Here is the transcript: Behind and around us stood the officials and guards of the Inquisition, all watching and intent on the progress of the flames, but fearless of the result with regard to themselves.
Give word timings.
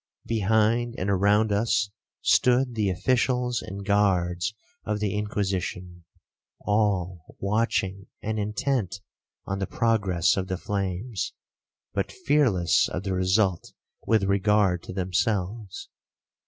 Behind 0.25 0.95
and 0.97 1.11
around 1.11 1.51
us 1.51 1.91
stood 2.21 2.73
the 2.73 2.89
officials 2.89 3.61
and 3.61 3.85
guards 3.85 4.55
of 4.83 4.99
the 4.99 5.13
Inquisition, 5.15 6.05
all 6.59 7.23
watching 7.37 8.07
and 8.19 8.39
intent 8.39 8.99
on 9.45 9.59
the 9.59 9.67
progress 9.67 10.37
of 10.37 10.47
the 10.47 10.57
flames, 10.57 11.33
but 11.93 12.11
fearless 12.11 12.89
of 12.89 13.03
the 13.03 13.13
result 13.13 13.73
with 14.07 14.23
regard 14.23 14.81
to 14.81 14.91
themselves. 14.91 15.87